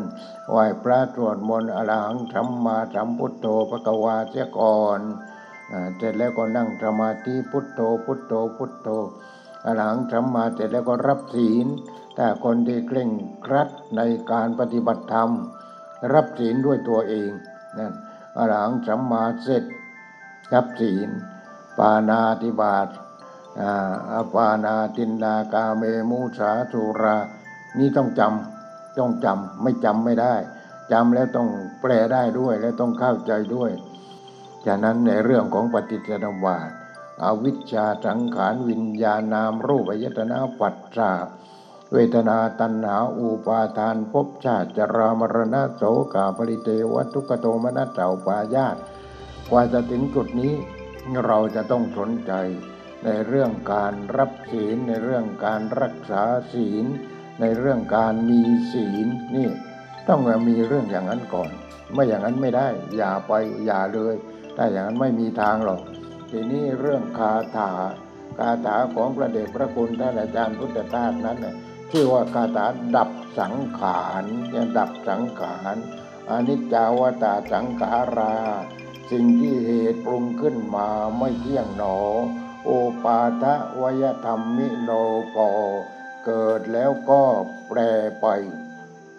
[0.50, 5.02] ไหว้พระสวดมนต์อรหังธรรมมาสัมพุทโธพระกวาเสียก่อน
[5.98, 8.90] เสร็จแล้วก็นั่งสมาธิพุทโธพุทโธพุทโธ
[9.66, 11.68] อรหังสัมมาเสร็จแล้วก็รับศีล
[12.16, 13.10] แต่คนที่เคร่ง
[13.46, 14.02] ครัดใน
[14.32, 15.30] การปฏิบัติธรรม
[16.14, 17.30] รับศีลด้วยตัวเอง
[17.78, 17.94] นั่น
[18.38, 19.64] อรหังสัมมาเสร็จ
[20.54, 21.10] รับศีล
[21.78, 22.88] ปานาติบาต
[24.14, 27.18] อาปานาตินนากาเมมุสาสุรา
[27.80, 30.36] นี่ต้องจำต้องจำไม่จำไม่ได้
[30.92, 31.50] จำแล้วต้อง
[31.82, 33.72] แปลได้ด้วย และต้องเข้าใจด้วย
[34.66, 36.70] ฉะนั้นในเรื่องของปฏิจจสมบาท
[37.24, 41.12] อวิชชาสังขารวิญญาณนามรูปายตนาปัจจา
[41.92, 45.84] เวทนาตัณหาอุปาทานภพชาติจรามรณะโส
[46.14, 48.78] กาปริเทวทุกโทมนัสเจ้าปายาต
[49.50, 50.54] กว่าจะถึงจุดนี้
[51.26, 52.32] เราจะต้องสนใจ
[53.04, 56.86] ในเรื่องการรับศีลในเรื่องการรักษาศีล
[57.44, 59.48] ในเรื่องการมีศีลนี่
[60.08, 61.50] ต้องมีเรื่องอย่างนั้นก่อน
[61.94, 63.34] ไม่อย่างนั้นไม่ได้ อย่าไป
[63.66, 64.16] อย่าเลย
[64.58, 65.82] ถ้าอย่างนั้นไม่มีทางหรอก
[66.30, 67.72] ทีนี้เรื่องคาถา
[68.38, 71.56] คาถาของพระเดชพระคุณท่านอาจารย์พุทธทาสนั้นน่ะ
[71.92, 75.76] ชื่อว่าคาถาดับสังขารเนี่ยดับสังขาร
[76.30, 78.36] อนิจจาวตาสังขารา
[79.12, 81.98] สิ่งที่เหตุปรุงขึ้นมาไม่เที่ยงหนอ
[82.64, 82.70] โอ
[83.04, 84.90] ปาทะวยธรรมมิโน
[85.36, 85.50] ปอ
[86.26, 87.22] เกิดแล้วก็
[87.70, 87.80] แปร
[88.22, 88.28] ไป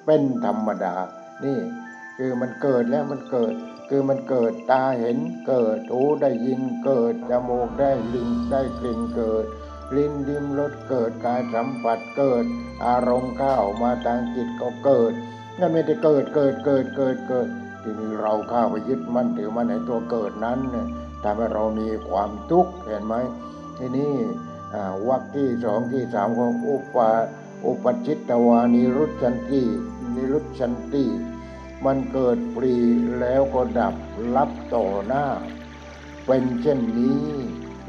[0.05, 0.97] เป็นธรรมดา
[1.45, 1.61] นี่
[2.17, 3.55] คือมันเกิดแล้วมันเกิด
[3.88, 9.45] คือมันเกิดตาเห็นเกิดหูได้ยินเกิดจมูกได้ลิ้นได้กลิ่นเกิด
[9.97, 12.45] ลิ้นดิมรสเกิดกายสัมผัสเกิด
[12.87, 15.12] อารมณ์เข้ามาทางจิตก็เกิด
[15.59, 17.49] นั่นไม่ได้เกิดเกิดเกิดเกิดเกิด
[17.83, 20.87] ทีนี้เราเข้าไปยึดมั่นถือมั่นในตัวเกิดนั้นเนี่ย
[21.25, 23.14] ทำให้เรามีความทุกข์เห็นไหม
[23.79, 24.54] ทีนี้อ่
[25.09, 27.11] วรรคที่สองที่สามของอุปา
[27.67, 29.63] อุปจิตตวานิรุชันติ
[30.15, 31.07] นิรุชันติ
[31.85, 32.77] มันเกิดปรี
[33.21, 33.95] แล้วก็ดับ
[34.37, 35.27] ลับต่อหน้า
[36.27, 37.25] เป็นเช่นนี้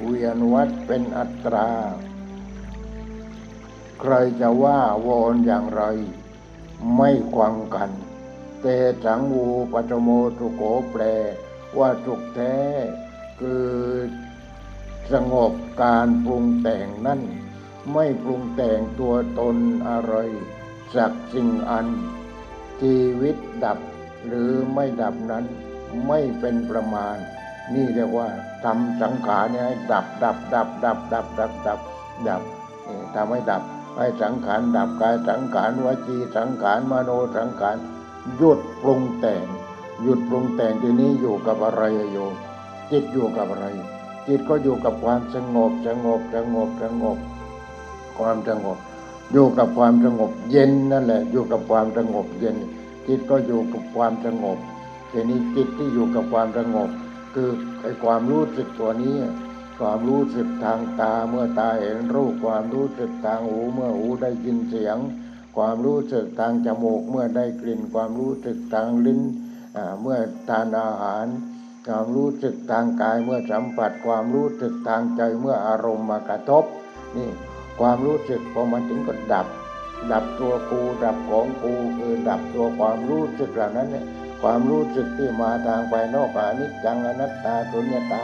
[0.01, 1.71] เวียนวัดเป็นอัตรา
[3.99, 5.83] ใครจะว่าวอนอย่างไร
[6.95, 7.91] ไม่ควังกัน
[8.61, 11.03] แต่สังวูปัจโมสุโขแปล
[11.77, 12.57] ว่าสุขแท้
[13.39, 13.69] คือ
[15.13, 17.21] สงบการปรุงแต่งนั่น
[17.93, 20.15] ไม่ปรุงแต่งตัวตนอะไร
[20.95, 21.87] สักสิ่งอัน
[22.81, 23.79] ชีวิตดับ
[24.27, 25.45] หรือไม่ดับนั้น
[26.07, 27.17] ไม่เป็นประมาณ
[27.73, 28.27] นี่เรียกว่า
[28.63, 31.81] ทำสังขารเนี่ยดับดับดับดับดับดับดับ
[32.27, 32.41] ดับ
[32.87, 33.63] นี่ทำให้ดับ
[33.97, 37.77] ให้สังขารดับกายสังขารวจีสังขารมโนสังขาร
[38.37, 39.45] หยุดปรุงแต่ง
[40.01, 42.17] หยุดปรุงแต่งทีนี้อยู่กับอะไรโย
[42.91, 43.67] จิตอยู่กับอะไร
[44.27, 47.17] จิตก็อยู่กับความสงบสงบสงบสงบ
[48.19, 48.77] ความสงบ
[49.31, 52.55] อยู่กับความสงบเย็นนั่นแหละ อยู่กับความสงบเย็น
[53.07, 54.57] จิตก็อยู่กับความสงบ
[55.11, 56.89] ทีนี้จิตที่อยู่กับความสงบ
[57.33, 57.49] คือ
[57.81, 59.15] ไอ้ความรู้สึกตัวนี้
[59.79, 64.97] ความรู้สึกทางตาเมื่อตาเห็นรูปความรู้สึกทางหูเมื่อหูได้ยินเสียง
[65.57, 69.21] ความรู้สึกทางจมูกเมื่อได้กลิ่น ความรู้สึกทางลิ้น
[70.01, 70.17] เมื่อ
[70.49, 71.25] ทานอาหาร
[71.87, 76.63] ความรู้สึกทางกายเมื่อสัมผัส ความรู้สึกทางใจเมื่ออารมณ์มากระทบ
[77.17, 77.29] นี่
[77.79, 79.47] ความรู้สึกพอมันถึงก็ดับ
[80.11, 84.05] ดับตัวกูดับของกูคือดับตัวความรู้สึกเหล่านั้นเนี่ย
[84.41, 88.23] ความรู้สึกที่มาทางภายนอกอนิจจังอนัตตาสุญญตา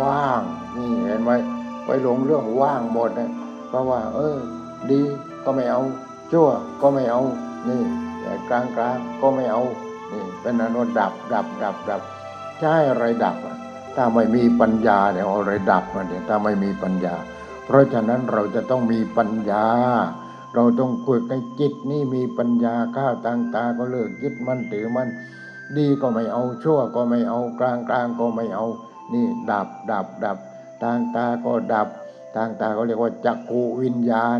[0.00, 0.42] ว่าง
[0.76, 1.30] นี่เห็นไหม
[1.84, 3.30] ไปหลงเรื่องว่างหมดเนี่ย
[3.68, 4.36] เพราะว่า เออ
[4.90, 5.00] ดี
[5.44, 5.80] ก็ไม่เอา
[6.32, 6.48] ชั่ว
[6.80, 7.22] ก็ไม่เอา
[7.68, 7.82] นี่
[8.50, 9.62] กลางกลางก็ไม่เอา
[10.12, 12.02] นี่เป็นอนุดับดับดับดับ
[12.60, 13.56] ใช่อะไรดับอะ
[13.96, 17.14] ถ้าไม่มีปัญญาเนี่ยอะไรดับมาเนี่ยถ้าไม่มีปัญญา
[17.64, 19.66] เพราะฉะนั้นเราจะต้องมีปัญญา
[20.54, 25.08] เราต้องฝึกในจิตนี่มีปัญญาข้าวต่างตาก็เลิกยึดมั่นถือมั่น
[25.76, 28.66] ดีก็ไม่เอาชั่วก็ไม่เอากลางกลางก็ไม่เอา
[29.12, 30.38] นี่ดับดับดับ
[30.82, 31.88] ทางตาก็ดับ
[32.36, 34.38] ทางตาเขาเรียกว่าจักกูวิญญาณ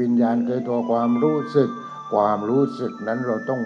[0.00, 1.70] วิญญาณคือตัวความรู้สึก
[2.12, 3.60] ความรู้สึกนั้นเราต้อง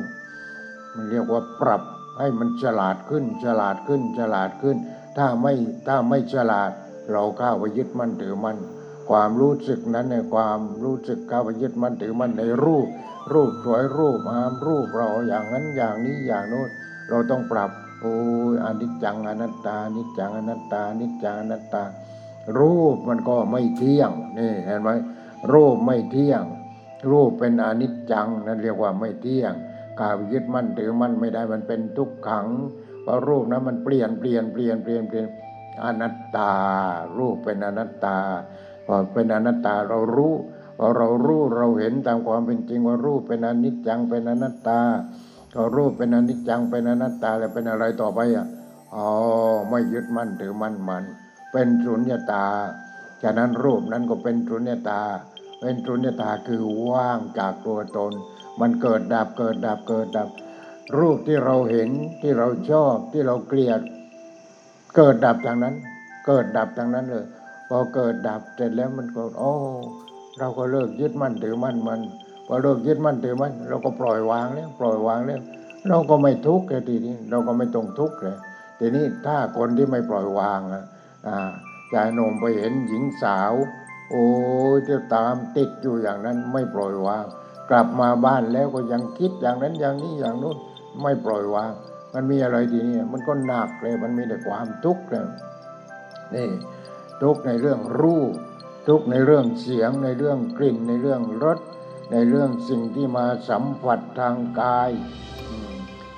[0.95, 1.83] มันเรียกว่าปรับ
[2.19, 4.77] ให้มันฉลาดขึ้นฉลาดขึ้นฉลาดขึ้น
[5.17, 5.53] ถ้าไม่
[5.89, 6.71] ถ้าไม่ฉลาด
[7.13, 8.59] เราเข้าไปยึดมั่นถือมั่น
[9.11, 12.89] ความรู้สึกนั้นในความรู้สึกเข้าไปยึดมั่นถือมั่นในรูป
[13.33, 16.69] รูปสวยรูปงามรูปเราอย่างนั้นอย่างนี้อย่างโน้น
[17.09, 18.17] เราต้องปรับโอ้
[18.53, 21.85] ยอนิจจังอนัตตานิจจังอนัตตานิจจังอนัตตา
[22.59, 24.91] รูปมันก็ไม่เที่ยงนี่เห็นไหม
[25.53, 26.43] รูปไม่เที่ยง
[27.11, 29.53] รูปเป็นอนิจจังนั่นเรียกว่าไม่เที่ยง
[30.01, 32.47] กายยึดมั่นถือมั่นไม่ได้มันเป็นทุกขัง
[33.03, 35.27] เพราะรูปนั้นมันเปลี่ยนเปลี่ยนเปลี่ยนเปลี่ยนเปลี่ยน
[35.85, 36.53] อนัตตา
[37.19, 38.17] รูปเป็นอนัตตา
[38.87, 40.35] พอเป็นอนัตตาเรารู้
[40.79, 44.81] พอเรารู้เราเห็นตามความเป็นจริงว่ารูปเป็นอนิจจังเป็นอนัตตา
[45.55, 48.47] ก็รูปเป็นอนิจจังเป็นอนัตตาแล้วเป็นอะไรต่อไปอะ
[48.95, 49.09] อ๋อ
[49.71, 51.05] ไม่ยึดมั่นถือมั่นมัน
[51.53, 52.47] เป็นสุญญตา
[53.23, 55.01] ฉะนั้นรูปนั้นก็เป็นสุญญตา
[55.61, 58.13] เป็นสุญญตาคือว่างจากตัวตน
[58.61, 60.29] มันเกิดดับเกิดดับเกิดดับ
[60.99, 61.89] รูปที่เราเห็น
[62.23, 63.81] ที่เราชอบที่เราเกลียด
[64.97, 65.75] เกิดดับทางนั้น
[66.27, 67.27] เกิดดับทางนั้นเลย
[67.69, 69.53] พอเกิดดับเสร็จแล้วมันก็โอ้
[70.39, 72.01] เราก็เลิกยึดมั่นถือมั่นมัน
[72.47, 75.41] พอเลิกยึดมั่นถือมั่นเราก็ปล่อยวางแล้วปล่อยวางแล้ว
[75.89, 78.37] เราก็ไม่ทุกข์เลยทีนี้ เราก็ไม่ต้องทุกข์เลย
[78.79, 80.85] ทีนี้ถ้าคนที่ไม่ปล่อยวางอะ
[81.93, 83.53] ชายหนุ่มไปเห็นหญิงสาว
[84.11, 84.27] โอ้
[84.75, 87.25] ยจะตามติดอยู่อย่างนั้นไม่ปล่อยวาง
[87.71, 90.57] กลับมาบ้านแล้วก็ยังคิดอย่างนั้นอย่างนี้อย่างนู้น
[91.03, 91.73] ไม่ปล่อยวาง
[92.15, 95.29] มันมีอะไรทีนี้มันก็หนักเลย มันมีแต่ความทุกข์เลย
[96.35, 96.49] นี่
[97.23, 98.33] ทุกในเรื่องรูป
[98.89, 101.59] ทุกในเรื่องเสียง ในเรื่องกลิ่น ในเรื่องรส
[102.13, 104.91] ในเรื่องสิ่งที่มาสัมผัสทางกาย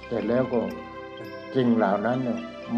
[0.09, 0.61] แต่แล้วก็
[1.55, 2.19] สิ่งเหล่านั้น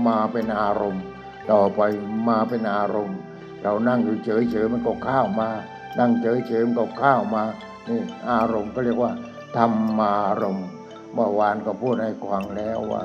[0.07, 1.05] มาเป็นอารมณ์
[1.51, 1.81] ต่อไป
[2.29, 3.19] มาเป็นอารมณ์
[3.63, 5.51] เรานั่งอยู่เฉยๆมันก็ข้าวมา
[5.99, 7.43] นั่งเฉยๆมันก็ข้าวมา
[7.89, 8.01] นี่
[8.31, 9.13] อารมณ์ก็เรียกว่า
[9.57, 10.69] ธรรมารมณ์
[11.15, 13.03] เมื่อวานก็พูดให้ฟังแล้วว่า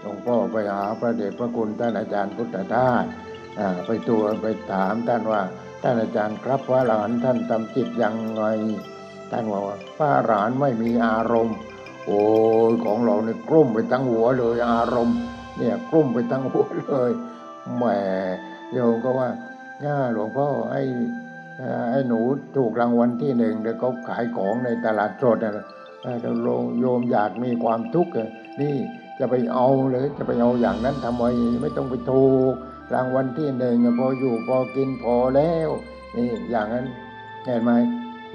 [0.00, 3.04] หลวงพ่อไปหาพระเดชพระคุณท่านอาจารย์พุทธทาส
[3.86, 5.40] ไปตัวไปถามท่านว่า
[5.82, 8.42] ท่านอาจารย์ครับพระหลานท่านทำจิตยังไง
[9.30, 11.56] ท่านบอกว่าพระหลานไม่มีอารมณ์
[12.04, 12.20] โอ้
[12.84, 15.16] ของเราเนี่ยกลุ้มไปทั้งหัวเลยอารมณ์
[15.58, 17.10] เนี่ยกลุ้มไปทั้งหัวเลย
[17.76, 17.84] แหม
[18.72, 19.28] โยมก็ว่า
[19.84, 20.82] ย่าหลวงพ่อไอ้
[21.90, 22.20] ไอ้หนู
[22.56, 25.66] ถูกรางวัลที่หนึ่งเดี๋ยวเขาขายของในตลาดสดนะ
[26.42, 28.12] เราโยมอยากมีความทุกข์
[28.60, 28.76] นี่
[29.18, 31.24] จะไปเอาเลยจะไปเอาอย่างนั้นทำไม
[31.62, 32.54] ไม่ต้องไปถูก
[32.94, 35.70] รางวัลที่หนึ่งพออยู่พอกินพอแล้ว
[36.16, 36.86] นี่อย่างนั้น
[37.44, 37.70] เห็นไหม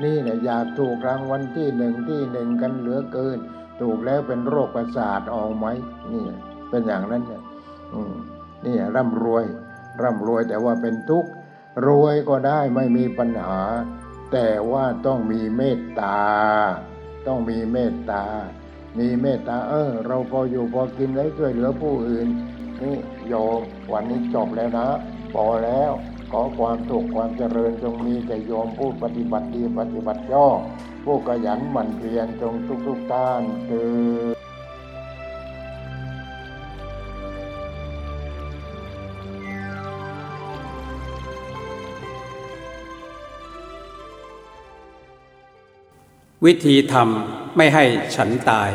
[0.04, 3.38] นี่แหละอยากถูกรางวัลที่หนึ่งที่หนึ่งกันเหลือเกิน
[3.82, 5.68] ถูกแล้วเป็นโรคประสาทออกไหม
[6.12, 6.24] นี่
[6.70, 7.42] เป็นอย่างนั้นเนี่ย
[8.66, 9.46] นี่ร่ำรวย
[10.04, 11.30] ร่ำรวยแต่ว่าเป็นทุกข์
[11.86, 13.60] รวยก็ได้ไม่มีปัญหา
[14.32, 16.20] แต่ว่าต้องมีเมตตา
[17.28, 18.24] ต้องมีเมตตา
[18.98, 22.28] มีเมตตาเออ เราพออยู่พอกินแล้วช่วยเหลือผู้อื่น
[22.82, 23.60] นี่โยม
[23.92, 24.88] วันนี้จบแล้วนะ
[25.34, 25.92] พอแล้ว
[26.32, 30.48] ขอความสุขความเจริญจงมีแก่โยมผู้ปฏิบัติดีปฏิบัติย่อ
[31.06, 33.84] ผู้ขยันหมั่นเพียรจงทุกทุกท่านเตื
[34.36, 34.39] อ
[46.46, 47.86] วิธีทำไม่ให้
[48.16, 48.70] ฉันตาย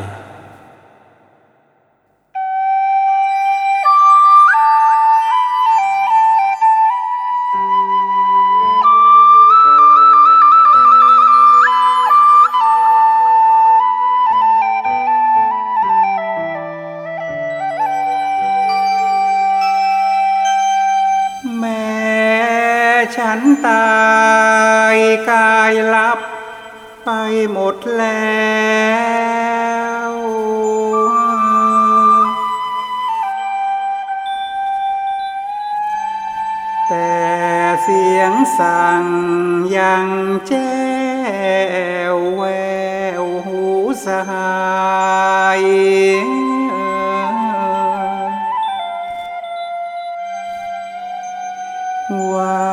[52.32, 52.64] ว่า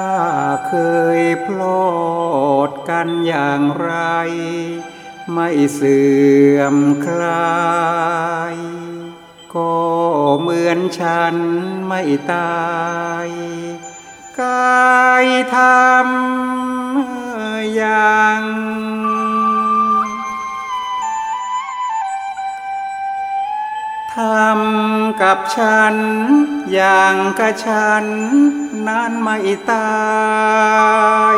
[0.67, 0.73] เค
[1.19, 1.91] ยพลอ
[2.69, 3.91] ดกันอย่างไร
[5.33, 6.11] ไม่เสื่
[6.57, 6.75] อม
[7.05, 7.61] คลา
[8.53, 8.55] ย
[9.53, 9.73] ก็
[10.39, 11.35] เหมือนฉัน
[11.87, 12.01] ไม่
[12.33, 12.71] ตา
[13.25, 13.27] ย
[14.41, 15.25] กาย
[15.55, 25.95] ทำอย่างำกับฉัน
[26.73, 28.05] อย่างกับฉัน
[28.87, 29.37] นั้นไม่
[29.71, 29.89] ตา
[31.35, 31.37] ย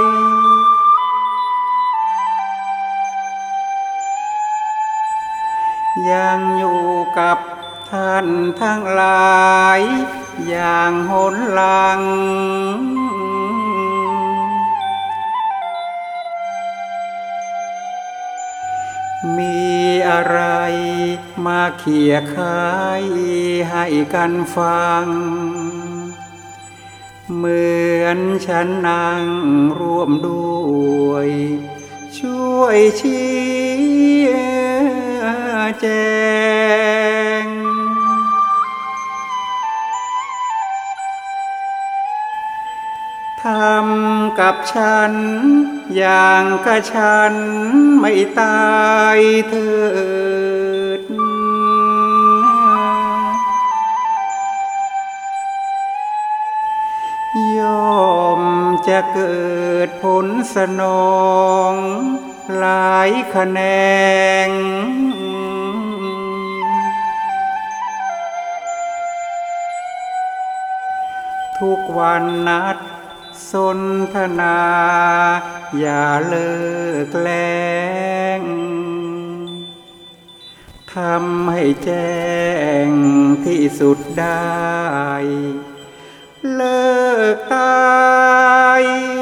[6.11, 6.83] ยังอยู่
[7.19, 7.37] กับ
[7.91, 8.27] ท่าน
[8.61, 9.81] ทั้งหลาย
[10.47, 11.99] อย่างหนหลัง
[20.09, 20.39] อะไร
[21.45, 23.03] มาเขี่ยคาย
[23.69, 25.05] ให้กันฟัง
[27.35, 27.71] เหมื
[28.03, 29.25] อนฉันนั่ง
[29.79, 30.53] ร่วมด้
[31.09, 31.29] วย
[32.17, 33.93] ช่วยชี้
[35.81, 35.87] แจ
[37.43, 37.45] ง
[43.43, 45.13] ทำ กับฉัน
[45.95, 47.33] อย่างกับฉัน
[47.99, 48.73] ไม่ตา
[49.15, 49.19] ย
[49.49, 49.71] เถิ
[50.99, 51.01] ด
[57.59, 57.61] ย
[57.91, 58.41] อม
[58.87, 59.43] จะเกิ
[59.87, 60.25] ดผล
[60.55, 61.23] สนอ
[61.71, 61.73] ง
[62.57, 63.59] หลายแขน
[64.47, 64.49] ง
[71.59, 72.77] ทุกวันนัด
[73.53, 73.79] สน
[74.15, 74.59] ทนา
[75.79, 76.53] อย่าเลิ
[77.07, 77.29] กแล
[78.39, 78.41] ง
[80.93, 82.17] ทำให้แจ้
[82.85, 82.87] ง
[83.45, 85.13] ที่สุดได้
[86.53, 86.93] เลิ
[87.33, 87.93] กตา
[88.81, 89.12] ย